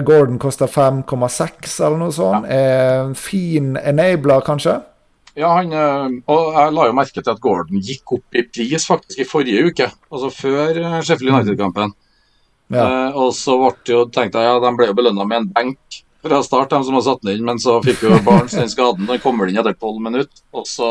[0.08, 2.48] Gordon koster 5,6 eller noe sånt.
[2.48, 2.60] Ja.
[2.60, 4.80] Eh, fin enabler, kanskje?
[5.36, 8.88] Ja, han, eh, og jeg la jo merke til at Gordon gikk opp i pris
[8.88, 9.90] faktisk i forrige uke.
[10.08, 11.92] Altså før eh, Sheffield United-kampen.
[12.72, 12.86] Ja.
[12.86, 16.40] Eh, og så jo, tenkte jeg ja, de ble jo belønna med en benk fra
[16.42, 17.44] start, de som har satt den inn.
[17.50, 19.10] Men så fikk jo Barnes den skaden.
[19.12, 20.40] Den kommer inn etter tolv minutter.
[20.56, 20.88] Og så,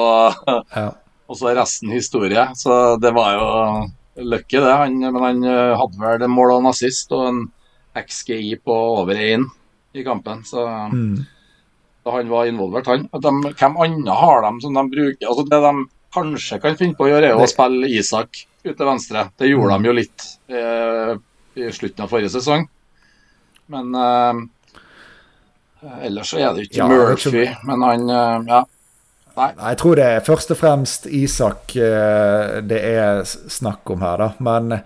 [0.76, 0.90] ja.
[1.28, 2.46] Og så er resten historie.
[2.58, 4.72] Så det var jo lucky, det.
[4.80, 7.44] Han, men han eh, hadde vel mål og nazist og en
[7.94, 9.46] XGI på over én
[9.94, 10.42] i kampen.
[10.46, 11.22] Så mm
[12.04, 13.06] da han var involvert, han.
[13.12, 15.28] De, hvem andre har de som de bruker?
[15.28, 15.72] Altså Det de
[16.14, 19.28] kanskje kan finne på å gjøre, er å spille Isak ut til venstre.
[19.40, 19.82] Det gjorde mm.
[19.82, 21.14] de jo litt eh,
[21.64, 22.66] i slutten av forrige sesong.
[23.72, 24.42] Men eh,
[26.10, 28.62] ellers så er det ikke ja, Murphy, men han eh, ja.
[29.34, 29.50] Nei.
[29.58, 34.28] Jeg tror det er først og fremst Isak eh, det er snakk om her, da.
[34.38, 34.76] Men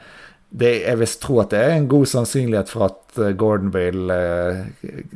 [0.48, 4.08] det, jeg vil tro at det er en god sannsynlighet for at eh, Gordon vil
[4.14, 4.62] eh,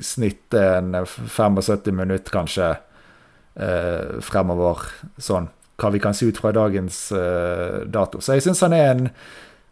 [0.05, 2.75] snitte en 75 minutter, kanskje,
[4.25, 4.87] fremover.
[5.21, 6.97] Sånn hva vi kan se ut fra dagens
[7.92, 8.23] dato.
[8.25, 9.03] Så jeg syns han er en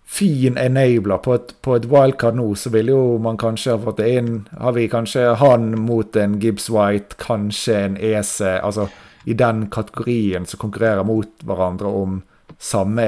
[0.04, 1.16] fin enabler.
[1.24, 4.74] På et, et wildcard nå så ville jo man kanskje ha fått det inn Har
[4.76, 8.90] vi kanskje han mot en Gibbs White, kanskje en EC Altså
[9.24, 12.20] i den kategorien som konkurrerer mot hverandre om
[12.60, 13.06] samme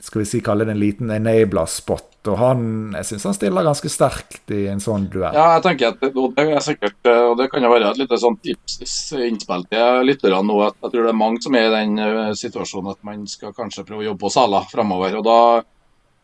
[0.00, 2.06] skal vi si, kalle det en liten enabler-spot.
[2.28, 2.64] Og han,
[2.98, 5.32] jeg syns han stiller ganske sterkt i en sånn duell.
[5.32, 8.36] Ja, jeg tenker at det er sikkert, og det kan jo være et lite sånn
[8.44, 10.58] tips innspill til lytterne nå.
[10.66, 13.56] at Jeg tror det er mange som er i den eh, situasjonen at man skal
[13.56, 15.16] kanskje prøve å jobbe på Sala framover.
[15.16, 15.40] Og da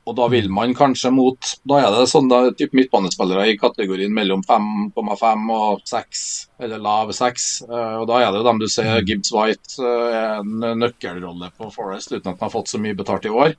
[0.06, 4.12] og da vil man kanskje mot Da er det sånn da, type midtbanespillere i kategorien
[4.14, 6.20] mellom 5,5 og 6,
[6.62, 7.46] eller lav 6.
[7.66, 9.06] Uh, og da er det jo dem du ser mm.
[9.08, 13.26] Gibbs White uh, en nøkkelrolle på Forest uten at han har fått så mye betalt
[13.26, 13.56] i år.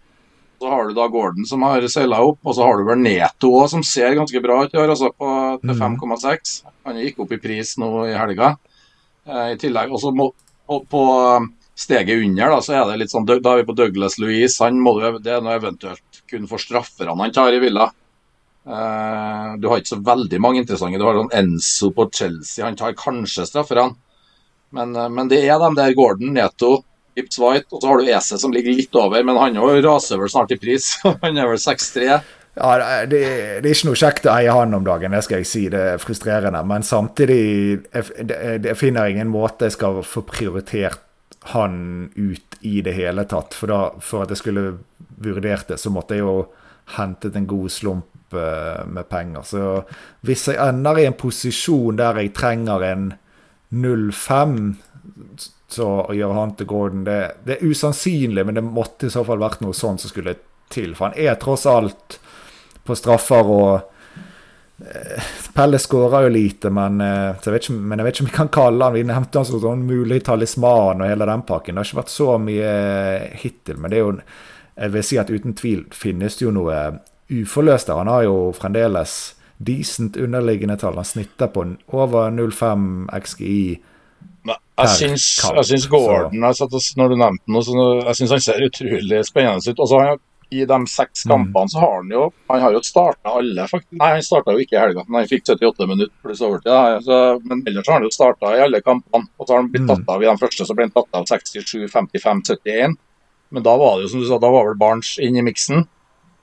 [0.58, 3.52] Så har du da Gordon som har seila opp, og så har du vel Neto
[3.60, 5.28] òg, som ser ganske bra ut i år, altså på,
[5.62, 6.56] 5,6.
[6.64, 6.74] Mm.
[6.88, 8.56] Han gikk opp i pris nå i helga.
[9.28, 10.32] I tillegg også må,
[10.66, 11.04] på, på
[11.78, 14.58] steget under, da, så er det litt sånn Da er vi på Douglas Louise.
[14.64, 17.90] Han må du, det er noe eventuelt kun for strafferne han tar i Villa.
[18.68, 21.00] Uh, du har ikke så veldig mange interessante.
[21.00, 23.94] Du har sånn Enzo på Chelsea, han tar kanskje strafferne.
[24.76, 26.82] Men, uh, men, det er de der Gordon, Neto,
[27.18, 29.24] Gibbs White, og så har du Ese som ligger litt over.
[29.24, 30.98] Men han raser vel snart i pris.
[31.24, 32.20] han er vel 6-3.
[32.58, 32.70] Ja,
[33.06, 33.22] det,
[33.62, 35.64] det, er ikke noe kjekt å eie han om dagen, det skal jeg si.
[35.72, 36.64] Det er frustrerende.
[36.68, 37.42] Men samtidig,
[37.94, 38.30] jeg,
[38.66, 41.07] jeg finner ingen måte jeg skal få prioritert
[41.54, 43.56] han ut i det hele tatt.
[43.56, 44.66] For, da, for at jeg skulle
[45.24, 46.48] vurdert det, så måtte jeg jo
[46.98, 49.46] hentet en god slump uh, med penger.
[49.48, 49.64] Så
[50.28, 53.10] hvis jeg ender i en posisjon der jeg trenger en
[53.74, 54.60] 0-5,
[55.68, 59.26] så å gjøre han til Gordon det, det, er usannsynlig, men det måtte i så
[59.28, 60.38] fall vært noe sånt som skulle
[60.72, 60.96] til.
[60.96, 62.20] For han er tross alt
[62.88, 63.94] på straffer og eh,
[65.58, 68.52] Pelle skåra jo lite, men, eh, jeg ikke, men, jeg vet ikke om vi kan
[68.54, 71.74] kalle han Vi nevnte han som sånn mulig talisman og hele den pakken.
[71.74, 72.76] Det har ikke vært så mye
[73.42, 74.14] hittil, men det er jo
[74.78, 76.78] jeg vil si at uten tvil finnes det jo noe
[77.34, 77.98] uforløst der.
[77.98, 79.16] Han har jo fremdeles
[79.58, 81.00] decent underliggende tall.
[81.02, 81.66] Han snitter på
[81.98, 83.62] over 0,5 XGI.
[84.78, 88.66] Jeg syns, jeg syns Gordon jeg Når du nevnte noe, så jeg syns han ser
[88.68, 89.82] utrolig spennende ut.
[89.82, 91.32] Også, han, I de seks mm.
[91.32, 93.98] kampene så har han jo Han har jo starta alle, faktisk.
[94.00, 97.04] Nei, han starta jo ikke i helga, men han fikk 78 minutter pluss overtid.
[97.04, 99.28] Så, men ellers har han jo starta i alle kampene.
[99.36, 99.92] Og så har han blitt mm.
[99.92, 102.98] tatt av i de første, så ble han tatt av 67, 55, 71.
[103.50, 105.86] Men da var det jo som du sa, da var vel Barents inn i miksen.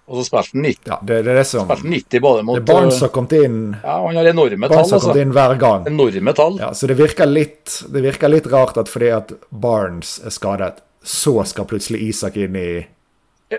[0.05, 0.89] Og så spilte han 90.
[0.91, 3.29] Ja, det, det er det som, spilte 90 både mot, det er Barents som kom
[3.33, 4.83] inn Ja, han har enorme tall.
[4.85, 5.15] altså.
[5.21, 5.87] inn hver gang.
[5.89, 6.59] Enorme tall.
[6.61, 10.85] Ja, Så det virker, litt, det virker litt rart at fordi at Barnes er skadet,
[11.05, 12.69] så skal plutselig Isak inn i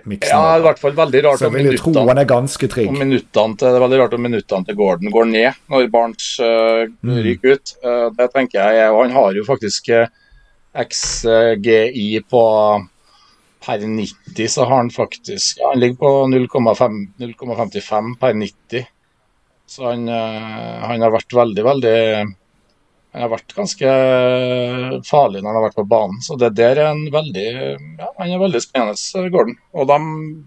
[0.06, 0.32] miksen.
[0.36, 2.90] Ja, i hvert fall veldig rart Så om minuttene er ganske trygg.
[2.90, 6.28] om minuttene til, det er veldig rart om minuttene til Gordon går ned når Barents
[6.40, 7.16] uh, Mm.
[7.24, 7.74] ryker ut.
[7.86, 10.08] Uh, det tenker jeg, og Han har jo faktisk uh,
[10.76, 12.44] XGI på
[13.66, 18.86] per 90, så har han faktisk ja, Han ligger på 0,55 per 90.
[19.68, 21.96] Så han, eh, han har vært veldig, veldig
[23.24, 23.92] har vært ganske
[25.08, 26.22] farlig når han har vært på banen.
[26.26, 29.56] Så det der er en veldig ja, han er veldig spennende, Gordon.
[29.76, 30.00] Og de,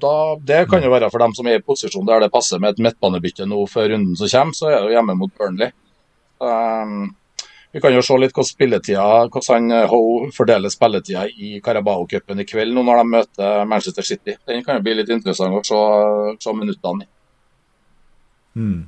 [0.02, 0.16] da,
[0.50, 2.82] det kan jo være for dem som er i posisjon der det passer med et
[2.88, 5.72] midtbanebytte nå før runden som kommer, så er det jo hjemme mot Burnley.
[6.38, 7.08] Um,
[7.72, 10.02] vi kan jo se litt hvordan spilletida, hvordan han Ho
[10.34, 14.38] fordeler spilletida i Carabao-cupen i kveld nå når de møter Manchester City.
[14.48, 15.80] Den kan jo bli litt interessant å se,
[16.44, 17.10] se minuttene i.
[18.58, 18.80] Mm.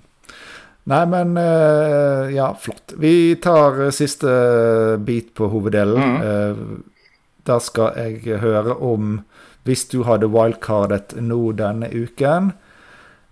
[0.91, 2.97] Nei, men eh, ja, flott.
[2.99, 4.33] Vi tar eh, siste
[5.07, 6.01] bit på hoveddelen.
[6.03, 6.23] Mm.
[6.27, 6.65] Eh,
[7.47, 9.21] da skal jeg høre om
[9.65, 12.53] Hvis du hadde wildcardet nå denne uken,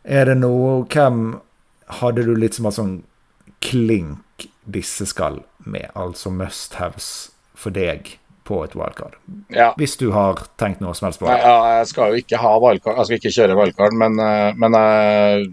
[0.05, 1.39] er det noe Hvem
[2.01, 2.95] hadde du litt som en sånn
[3.65, 5.89] klink disse skal med?
[5.97, 7.09] Altså must-haves
[7.59, 8.19] for deg
[8.49, 9.17] på et wildcard?
[9.53, 9.73] Ja.
[9.81, 11.49] Hvis du har tenkt noe som helst på Nei, det.
[11.49, 14.77] ja, jeg skal jo ikke ha wildcard, jeg skal ikke kjøre wildcard, men, eh, men
[14.79, 15.49] jeg,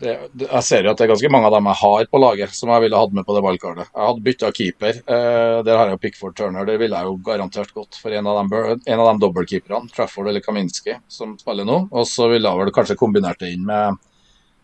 [0.00, 0.12] det,
[0.44, 2.70] jeg ser jo at det er ganske mange av dem jeg har på laget som
[2.70, 3.88] jeg ville hatt med på det wildcardet.
[3.90, 5.00] Jeg hadde bytta keeper.
[5.02, 8.38] Eh, der har jeg Pickford Turner, det ville jeg jo garantert gått for en av
[8.38, 11.80] dem, bør- en av dem dobbeltkeeperne, Trafford eller Kaminski, som spiller nå.
[11.90, 13.98] Og så ville jeg vel kanskje kombinert det inn med,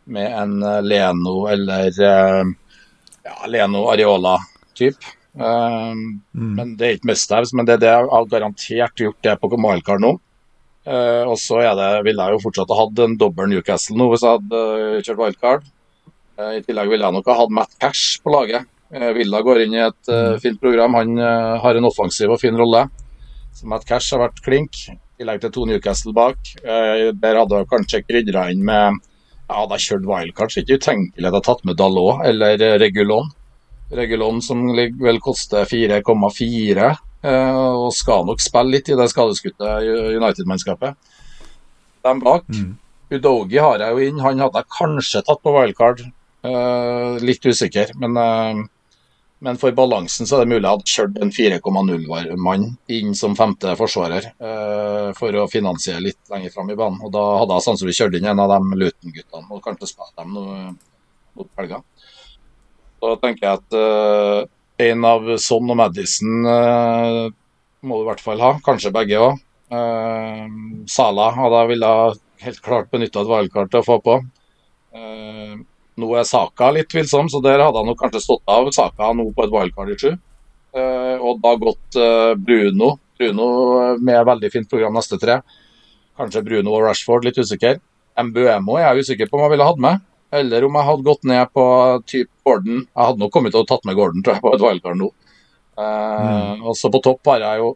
[0.07, 2.55] med en eh, Leno eller eh,
[3.25, 5.13] ja, Leno Areola-type.
[5.35, 5.95] Eh,
[6.33, 9.57] Men det er ikke must-haves, men det er det jeg har garantert gjort det på
[9.59, 10.15] Malkar nå.
[10.85, 14.25] Eh, og så det, ville jeg jo fortsatt ha hatt en dobbel Newcastle nå hvis
[14.27, 15.71] jeg hadde uh, kjørt wildcard.
[16.37, 18.69] Uh, I tillegg ville jeg nok ha hatt Matt Cash på laget.
[18.95, 20.95] Villa går inn i et eh, fint program.
[20.95, 22.85] Han har en offensiv og fin rolle.
[23.51, 24.85] Så Matt Cash har vært klink.
[24.87, 26.39] I tillegg til to Newcastle bak.
[26.63, 30.77] Der hadde jeg kanskje krydra inn med ja, Hadde jeg kjørt wildcard, så er det
[30.77, 33.33] ikke utenkelig at jeg hadde tatt med Dalot eller Regulon.
[33.95, 39.71] Regulon som vel koster 4,4 eh, og skal nok spille litt i det skadeskutte
[40.19, 40.99] United-mannskapet.
[42.05, 42.45] De bak.
[43.15, 44.23] Udogi har jeg jo inn.
[44.25, 46.05] Han hadde jeg kanskje tatt på wildcard.
[46.45, 48.99] Uh, litt usikker, men, uh,
[49.45, 53.73] men for balansen så er det mulig jeg hadde kjørt en 4,0-mann inn som femte
[53.81, 57.01] forsvarer uh, for å finansiere litt lenger fram i banen.
[57.01, 60.37] Og Da hadde jeg sannsynligvis kjørt inn en av de Luton-guttene og kanskje spilt dem
[60.37, 60.59] noe,
[61.39, 61.81] mot helga.
[63.01, 64.45] Så tenker jeg at eh,
[64.83, 67.21] en av Son og Madison eh,
[67.85, 69.43] må du i hvert fall ha, kanskje begge òg.
[69.75, 70.45] Uh,
[70.91, 71.91] Sala hadde jeg ville
[72.45, 74.19] helt klart benytta et wildcard til å få på.
[74.95, 75.57] Eh,
[76.01, 79.29] nå er Saka litt tvilsom, så der hadde han nok kanskje stått av Saka nå
[79.35, 80.13] på et wildcard i sju.
[80.75, 82.95] Eh, og da gått eh, Bruno.
[83.19, 83.49] Bruno
[83.81, 85.41] eh, med veldig fint program neste tre.
[86.19, 87.79] Kanskje Bruno og Rashford, litt usikker.
[88.15, 90.03] Mbuemo er jeg usikker på om jeg ville hatt med.
[90.35, 91.65] Eller om jeg hadde gått ned på
[92.11, 92.85] type Gordon.
[92.87, 95.11] Jeg hadde nok kommet til å tatt med Gordon tror jeg, på et wildcard nå.
[95.75, 96.63] Mm.
[96.63, 97.73] Og så på topp har jeg jo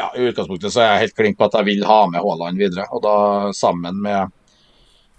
[0.00, 2.60] ja, I utgangspunktet så er jeg helt klink på at jeg vil ha med Haaland
[2.60, 2.86] videre.
[2.94, 3.16] Og da
[3.56, 4.32] sammen med,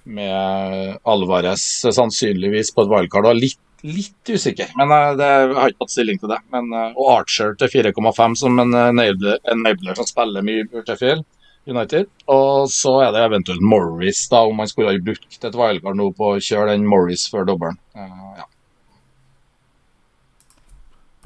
[0.10, 3.30] med Alvarez sannsynligvis på et wildcard.
[3.30, 6.40] Og litt, litt usikker, men eh, det, jeg har ikke tatt stilling til det.
[6.56, 11.28] Men, eh, og Archer til 4,5 som en enabler, enabler som spiller mye i Sheffield
[11.68, 12.10] United.
[12.32, 16.10] Og så er det eventuelt Morris, da, om man skulle ha brukt et wildcard nå
[16.18, 17.78] på å kjøre den Morris før dobbelen.
[17.96, 18.48] Uh, ja.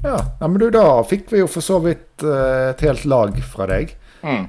[0.04, 3.66] Ja, men du, da fikk vi jo for så vidt uh, et helt lag fra
[3.70, 3.96] deg.
[4.22, 4.44] Mm.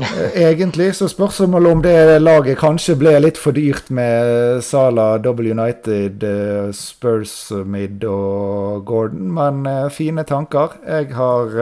[0.00, 5.52] Eh, Egentlig så spørsmålet om det laget kanskje ble litt for dyrt med Sala, Double
[5.52, 6.24] United,
[6.72, 7.34] Spurs
[7.68, 10.78] Mid og Gordon, men fine tanker.
[10.88, 11.52] Jeg har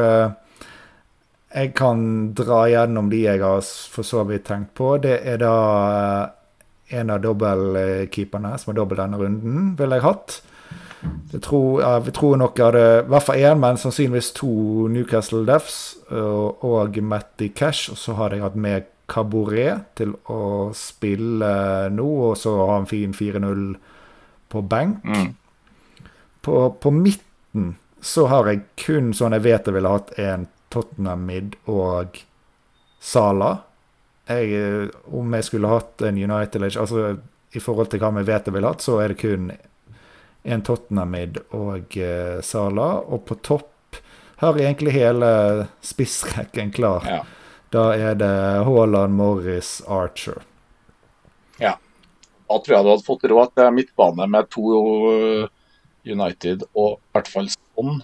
[1.48, 2.00] Jeg kan
[2.36, 4.96] dra gjennom de jeg har for så vidt tenkt på.
[5.00, 5.54] Det er da
[5.88, 10.38] eh, en av dobbeltkeeperne som har dobbelt denne runden, ville jeg hatt.
[11.32, 14.52] Jeg tror, jeg tror nok jeg hadde i hvert fall én, men sannsynligvis to
[14.92, 15.80] Newcastle Defs
[16.10, 17.92] og, og Matty Cash.
[17.92, 21.52] Og så hadde jeg hatt med Cabaret til å spille
[21.94, 23.68] nå, og så ha en fin 4-0
[24.52, 25.04] på benk.
[25.04, 25.30] Mm.
[26.44, 31.24] På, på midten så har jeg kun sånn jeg vet jeg ville hatt en Tottenham
[31.28, 32.20] Mid og
[33.00, 33.50] Sala.
[34.28, 37.16] Jeg, eh, om jeg skulle hatt en United eller altså
[37.56, 39.50] i forhold til hva vi vet jeg ville hatt, så er det kun
[40.48, 42.90] en Tottenham Mid og eh, Sala.
[43.08, 44.02] Og på topp
[44.42, 45.30] har jeg egentlig hele
[45.82, 47.08] spissrekken klar.
[47.08, 47.24] Ja.
[47.72, 50.44] Da er det Haaland, Morris, Archer.
[52.48, 55.48] Da tror jeg du hadde fått råd til midtbane med to uh,
[56.08, 57.98] United og i hvert fall sånn.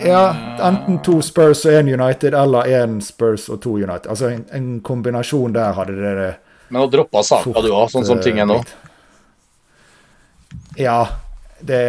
[0.00, 0.36] Ja,
[0.68, 4.08] enten to Spurs og én United, eller én Spurs og to United.
[4.08, 6.30] Altså en, en kombinasjon der hadde det
[6.72, 8.62] Men å droppe saka du òg, sånn som ting er nå?
[10.80, 11.04] Ja,
[11.60, 11.82] det,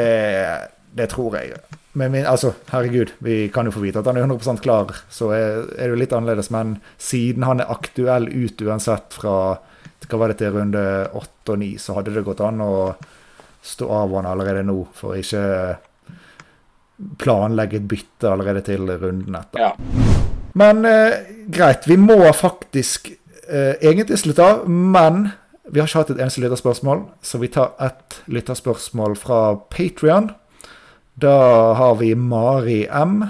[0.92, 1.56] det tror jeg.
[1.94, 5.30] Men min, altså, herregud, vi kan jo få vite at han er 100 klar, så
[5.36, 6.50] er, er det jo litt annerledes.
[6.54, 9.38] Men siden han er aktuell ut uansett fra
[10.10, 10.82] hva var det til runde
[11.16, 12.74] åtte og ni, så hadde det gått an å
[13.64, 15.44] stå av han allerede nå, for ikke
[17.20, 19.60] planlegge et bytte allerede til runden etter.
[19.60, 19.72] Ja.
[20.54, 23.10] Men eh, greit, vi må faktisk
[23.48, 25.32] eh, egentlig slutte av, men
[25.64, 29.40] vi har ikke hatt et eneste lytterspørsmål, så vi tar ett lytterspørsmål fra
[29.74, 30.32] Patrion.
[31.16, 31.38] Da
[31.80, 33.24] har vi Mari M.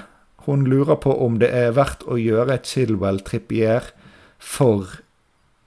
[0.45, 3.93] Hun lurer på om det er verdt å gjøre Chilwell Trippier
[4.39, 4.99] for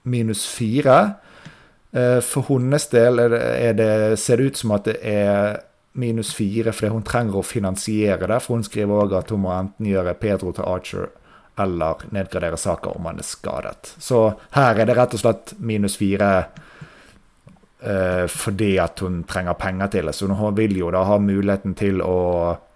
[0.05, 1.17] minus fire.
[1.95, 5.63] Eh, for hennes del er det, er det, ser det ut som at det er
[5.97, 8.37] minus fire fordi hun trenger å finansiere det.
[8.43, 11.07] For hun skriver òg at hun må enten gjøre Pedro til Archer
[11.57, 13.95] eller nedgradere saker om han er skadet.
[13.97, 14.19] Så
[14.53, 16.27] her er det rett og slett minus fire
[17.81, 20.15] uh, fordi at hun trenger penger til det.
[20.15, 22.17] Så hun vil jo da ha muligheten til å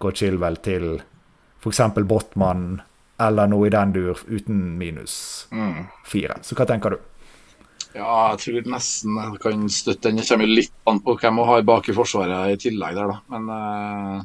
[0.02, 0.96] gå Chilwell til
[1.62, 1.80] f.eks.
[2.02, 2.80] Botman
[3.22, 5.86] eller noe i den dur uten minus Mm.
[6.04, 6.40] fire.
[6.42, 6.98] Så hva tenker du?
[7.92, 10.20] Ja, jeg tror nesten jeg kan støtte den.
[10.20, 13.16] Det kommer litt an på hvem hun har bak i forsvaret i tillegg der, da.
[13.34, 14.18] Men uh,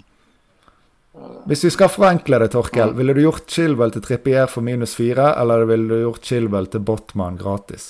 [1.49, 5.27] Hvis vi skal forenkle det, Torkel, ville du gjort Chilwell til Trippier for minus fire,
[5.41, 7.83] eller ville du gjort Chilwell til Botman gratis?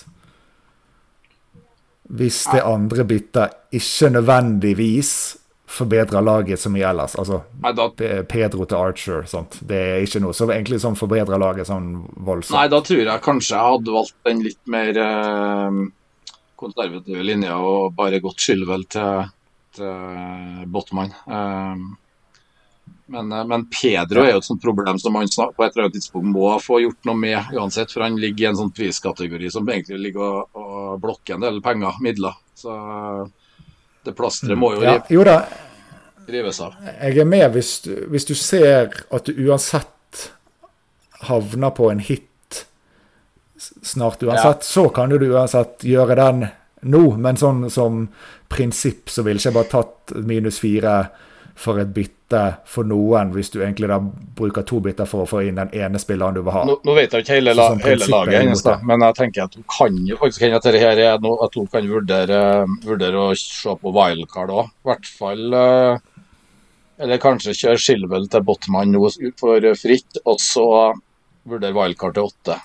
[2.08, 5.12] Hvis det andre byttet ikke nødvendigvis
[5.68, 7.16] forbedrer laget så mye ellers.
[7.20, 7.74] Altså nei,
[8.32, 9.60] Pedro til Archer, sant.
[9.68, 12.56] Det er ikke noe som egentlig sånn forbedrer laget sånn voldsomt.
[12.56, 15.80] nei, da tror jeg kanskje jeg hadde valgt den litt mer eh,
[16.58, 19.28] konservative linja og bare gått Skyldvel til,
[19.76, 21.12] til Botman.
[21.28, 21.88] Eh,
[23.08, 25.88] men, eh, men Pedro er jo et sånt problem som man snart, på et eller
[25.88, 27.92] annet tidspunkt må få gjort noe med uansett.
[27.92, 31.60] For han ligger i en sånn priskategori som egentlig ligger og, og blokker en del
[31.66, 32.40] penger, midler.
[32.56, 32.72] Så
[34.08, 35.38] det plasteret må jo Ja, rive- jo da,
[36.28, 36.74] rives av.
[37.02, 37.74] jeg er med hvis
[38.12, 40.30] hvis du ser at du uansett
[41.28, 42.66] havner på en hit
[43.58, 46.44] snart uansett, så kan du uansett gjøre den
[46.84, 47.18] nå.
[47.18, 48.04] Men sånn som
[48.54, 50.98] prinsipp så ville ikke jeg bare tatt minus fire
[51.58, 52.40] for et bytte
[52.70, 53.98] for noen, hvis du egentlig da
[54.38, 56.62] bruker to bytter for å få inn den ene spilleren du vil ha.
[56.70, 59.56] Nå, nå vet jeg ikke hele, la, hele laget hennes, da, men jeg tenker at
[59.58, 62.42] hun kan jo faktisk hende at dette her er noe at hun kan vurdere,
[62.86, 64.70] vurdere å se på wildcard òg.
[64.70, 66.06] I hvert fall eh,
[67.08, 70.68] Eller kanskje kjøre Shilwell til Botman nå for fritt, og så
[71.48, 72.60] vurdere wildcard til åtte.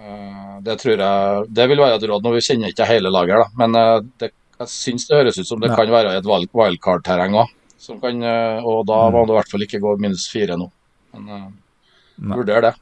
[0.00, 2.22] Eh, Det tror jeg Det vil være et råd.
[2.24, 5.48] Nå vi kjenner ikke hele laget, da, men eh, det, jeg syns det høres ut
[5.48, 5.76] som det Nei.
[5.76, 7.56] kan være et wild- wildcard-terreng òg.
[7.88, 10.68] Og da må du i hvert fall ikke gå minus fire nå.
[11.16, 11.48] Men eh,
[12.36, 12.74] vurder det.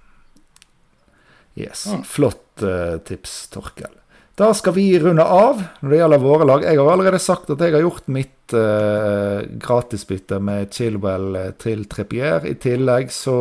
[1.58, 2.04] Yes, Mm.
[2.06, 3.90] Flott uh, tips, Torkel.
[4.38, 6.62] Da skal vi runde av når det gjelder våre lag.
[6.62, 11.82] Jeg har allerede sagt at jeg har gjort mitt uh, gratisbytte med Chilwell eh, til
[11.90, 12.46] Trippier.
[12.46, 13.38] I tillegg så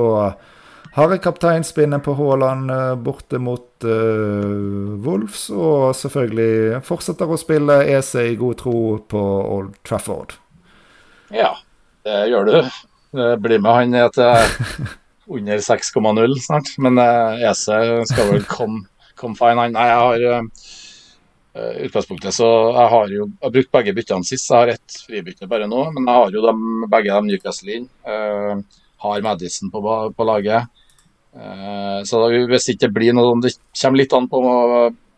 [0.97, 5.51] har jeg kapteinspinnet på Haaland eh, borte mot uh, Wolves.
[5.53, 10.33] Og selvfølgelig fortsetter å spille EC i god tro på Old Trafford.
[11.33, 11.53] Ja,
[12.07, 12.57] det gjør du.
[13.41, 14.91] Blir med han ned til
[15.37, 16.71] under 6,0 snart.
[16.83, 17.65] Men eh, EC
[18.11, 18.85] skal vel komme
[19.17, 19.57] komme fine.
[19.59, 20.65] Han, nei, jeg har eh,
[21.57, 24.49] eh, utgangspunktet så jeg har jo jeg har brukt begge byttene sist.
[24.49, 27.89] Jeg har ett fribytte bare nå, men jeg har jo dem, begge dem Newcastle inn.
[28.07, 29.81] Eh, har Madison på,
[30.17, 30.69] på laget.
[31.37, 34.39] Eh, så da, hvis ikke det blir noe Det kommer litt an på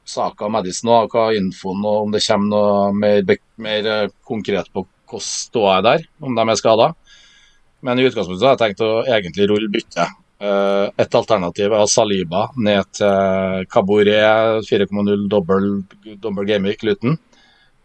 [0.09, 4.71] saka om Madison og hva infoen og om det kommer noe mer, mer eh, konkret
[4.73, 6.89] på hvordan står jeg der, om de er skada.
[7.81, 10.05] Men i utgangspunktet har jeg tenkt å egentlig rulle bytte.
[10.39, 15.69] Eh, Et alternativ er Saliba ned til Caboret 4,0 dobbel,
[16.19, 17.17] dobbel gameweek Luton.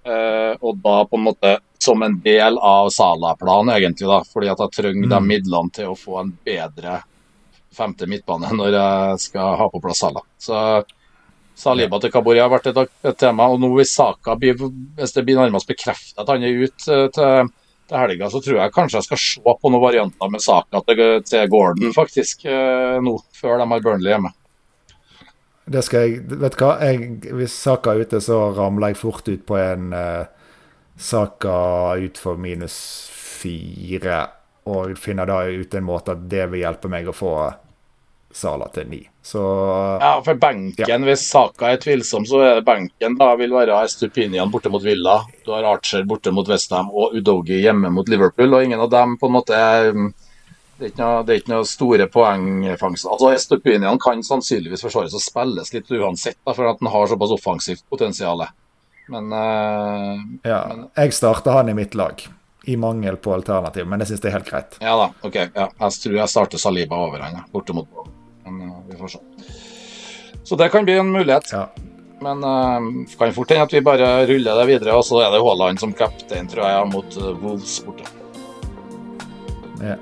[0.04, 4.18] Og da på en måte som en del av Sala-planen, egentlig, da.
[4.28, 5.26] Fordi at jeg trenger de Mm.
[5.30, 7.02] midlene til å få en bedre
[7.72, 10.20] femte midtbane når jeg skal ha på plass Sala.
[10.38, 10.84] Så
[11.54, 13.46] Saliba til Kabori har vært et, et tema.
[13.52, 14.58] Og nå hvis Saka blir,
[14.98, 17.50] hvis det blir nærmest bekreftet at han er ute eh, til,
[17.88, 21.04] til helga, så tror jeg kanskje jeg skal se på noen varianter med Saka til,
[21.26, 23.18] til Gordon, faktisk, eh, nå.
[23.38, 24.34] Før de har Burnley hjemme.
[25.64, 26.74] Det skal jeg Vet du hva?
[26.84, 30.26] Jeg, hvis Saka er ute, så ramler jeg fort ut på en uh,
[31.00, 32.76] Saka ut for minus
[33.14, 34.24] fire.
[34.68, 37.34] Og finner da ut en måte at det vil hjelpe meg å få
[38.34, 39.00] Sala til ni.
[39.22, 39.40] Så
[40.00, 44.50] Ja, for benken, hvis Saka er tvilsom, så er det benken da vil være Estupinian
[44.50, 45.20] borte mot Villa.
[45.46, 49.14] Du har Archer borte mot Westham og Udogi hjemme mot Liverpool, og ingen av dem
[49.20, 49.92] på en måte er,
[50.74, 53.06] Det er ikke noe, er ikke noe store poengfangst.
[53.06, 57.30] Altså, Estupinian kan sannsynligvis forsvares og spilles litt uansett, da, for at han har såpass
[57.36, 58.42] offensivt potensial.
[59.08, 60.58] Men, uh, Ja,
[60.96, 62.26] jeg starter han i mitt lag,
[62.66, 64.76] i mangel på alternativ, men jeg syns det er helt greit.
[64.82, 65.40] Ja da, ok.
[65.54, 68.10] Ja, jeg tror jeg starter Saliba over han, mot bortimot.
[68.44, 69.22] Men uh, vi får se.
[70.44, 71.52] Så det kan bli en mulighet.
[71.52, 71.68] Ja.
[72.24, 75.42] Men uh, kan fort hende at vi bare ruller det videre, og så er det
[75.44, 78.08] Haaland som kaptein, tror jeg, mot uh, Wolves borte.
[79.82, 79.98] Ja.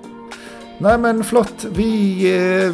[0.83, 1.65] Nei, men flott.
[1.77, 1.91] Vi,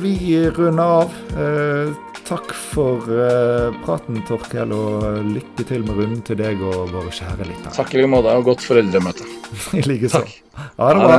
[0.00, 0.14] vi
[0.56, 1.16] runder av.
[1.36, 1.90] Eh,
[2.28, 7.48] takk for eh, praten, Torkel, og lykke til med runden til deg og våre kjære
[7.48, 7.74] lyttere.
[7.76, 9.28] Takk i like måte, og godt foreldremøte.
[9.78, 10.24] I like så.
[10.56, 11.18] Ha det bra.